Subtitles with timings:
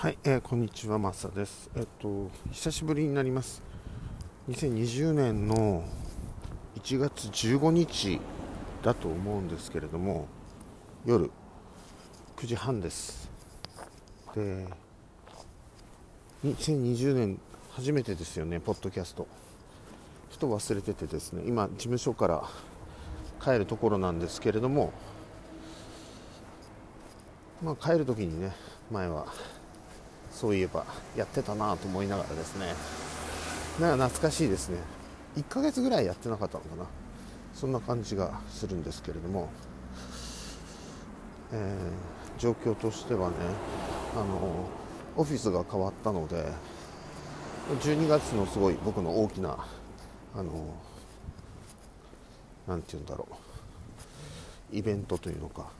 [0.00, 1.72] はい、えー、こんにちは、マサです。
[1.74, 3.60] えっと、久しぶりになります。
[4.48, 5.82] 2020年の
[6.76, 8.20] 1月15日
[8.84, 10.28] だと思うんですけれども、
[11.04, 11.28] 夜
[12.36, 13.28] 9時半です。
[14.36, 14.68] で、
[16.44, 17.40] 2020年
[17.72, 19.26] 初めてですよね、ポッドキャスト。
[20.30, 22.44] ふと忘れててですね、今、事務所から
[23.42, 24.92] 帰るところなんですけれども、
[27.60, 28.52] まあ、帰るときにね、
[28.92, 29.26] 前は
[30.32, 30.84] そういえば
[31.16, 32.74] やってたなと思いながらですね。
[33.80, 34.78] なんか懐かしいですね。
[35.36, 36.84] 1ヶ月ぐらいやってなかったのかな。
[37.54, 39.48] そんな感じがするんですけれども、
[41.52, 43.34] えー、状況としてはね
[44.14, 44.68] あの
[45.16, 46.46] オフィスが変わったので
[47.80, 49.66] 12月のすごい僕の大きな
[50.36, 50.52] あの
[52.68, 53.34] 何て言うんだろう。
[54.70, 55.70] イベントというのか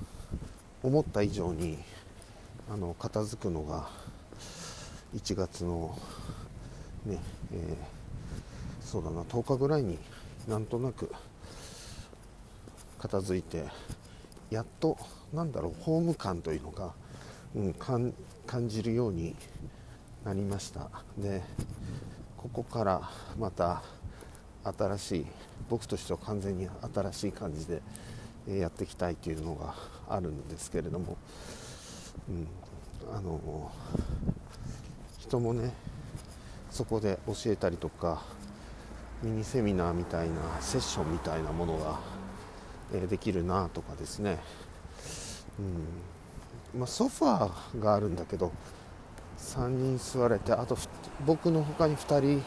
[0.82, 1.78] 思った以上に
[2.72, 3.88] あの片付くのが
[5.14, 5.96] 1月の
[7.06, 7.18] ね、
[7.52, 9.98] えー、そうだな10日ぐらいに
[10.46, 11.10] なんとなく
[12.98, 13.64] 片付いて
[14.50, 14.98] やっと
[15.32, 16.92] なんだろうホーム感というのが、
[17.54, 18.12] うん、感
[18.68, 19.34] じるように
[20.24, 20.90] なりました。
[21.16, 21.42] で
[22.36, 23.82] ここからまた
[24.64, 25.26] 新しい
[25.68, 27.82] 僕としては完全に新しい感じで
[28.58, 29.74] やっていきたいというのが
[30.08, 31.16] あるんですけれども、
[32.28, 32.46] うん、
[33.14, 33.70] あの
[35.28, 35.72] 人もね
[36.70, 38.22] そこで教えたりとか
[39.22, 41.98] ミニセミナーみたいなセッションみたいなものが、
[42.94, 44.38] えできるなとかですね、
[45.58, 46.80] うん。
[46.80, 48.52] まあ、ソファーがあるんだけど
[49.38, 50.78] 3人座れてあと
[51.26, 52.44] 僕の他に2人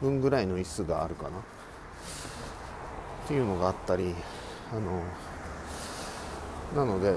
[0.00, 1.30] 分ぐらいの椅子があるかな。
[1.30, 1.32] っ
[3.26, 4.14] ていうのがあったり
[4.72, 5.02] あの
[6.84, 7.16] なので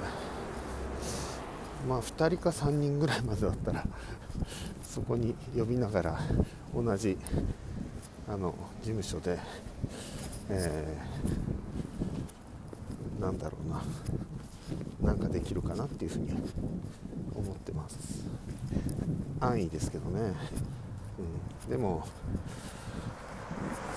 [1.88, 3.84] まあ2人か3人ぐらいまでだったら
[4.94, 6.20] そこに呼びながら
[6.72, 7.18] 同じ
[8.28, 9.40] あの事務所で、
[10.50, 13.70] えー、なんだろう
[15.02, 16.30] ななんかできるかなっていうふうに
[17.34, 18.24] 思ってます。
[19.40, 20.36] 安易ですけどね、
[21.66, 22.06] うん、でも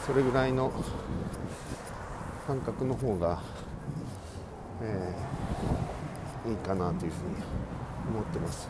[0.07, 0.73] それぐらいの
[2.47, 3.43] 感覚の方が、
[4.81, 7.76] えー、いいかなというふうに
[8.09, 8.69] 思ってます。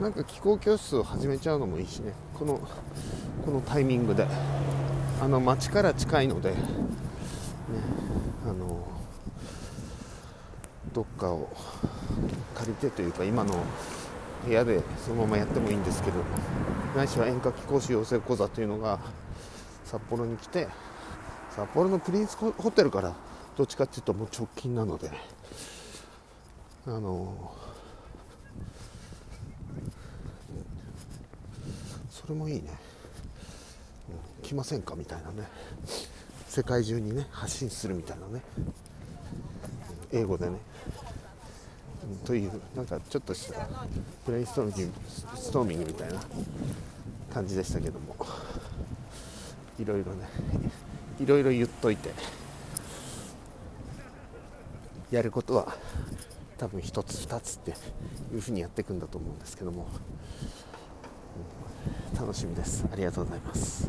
[0.00, 2.12] なんか気候教室を始めちゃうのもいいしね。
[2.38, 2.60] この
[3.44, 4.26] このタイミングで。
[5.20, 6.56] あの街から近いので、ね、
[8.46, 8.86] あの
[10.92, 11.48] どっかを
[12.54, 13.64] 借りてというか今の
[14.46, 16.18] 部屋でそのままやってもいいんですけど
[16.96, 19.00] ないしは遠隔講師養成講座というのが
[19.84, 20.68] 札幌に来て
[21.50, 23.14] 札幌のプリンスホテルから
[23.56, 25.10] どっちかっていうともう直近なので
[26.86, 27.52] あの
[32.28, 32.64] それもいいね、
[34.10, 34.94] うん、来ませんか？
[34.94, 35.48] みたいなね。
[36.46, 38.42] 世界中にね発信するみたいなね。
[40.12, 40.58] 英語でね。
[42.26, 43.66] というなんかちょっとした
[44.26, 46.20] ブレインストーミングストーミングみたいな
[47.32, 48.14] 感じでしたけども。
[49.80, 50.28] いろいろね
[51.18, 52.10] いろいろ言っといて。
[55.10, 55.74] やることは
[56.58, 57.70] 多分1つ2つって
[58.34, 59.88] いうふうにやっていくんだと思うんですけども。
[62.16, 62.84] 楽しみです。
[62.92, 63.86] ありがとうございます。